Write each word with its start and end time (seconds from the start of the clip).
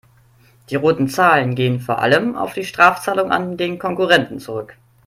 Die 0.71 0.75
roten 0.77 1.07
Zahlen 1.07 1.53
gehen 1.53 1.79
vor 1.79 1.99
allem 1.99 2.35
auf 2.35 2.53
die 2.53 2.63
Strafzahlungen 2.63 3.31
an 3.31 3.55
den 3.55 3.77
Konkurrenten 3.77 4.39
zurück. 4.39 4.75